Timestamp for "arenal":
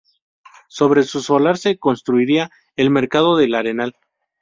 3.53-3.95